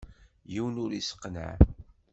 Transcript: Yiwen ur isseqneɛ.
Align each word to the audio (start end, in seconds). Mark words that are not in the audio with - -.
Yiwen 0.51 0.79
ur 0.83 0.91
isseqneɛ. 0.93 1.53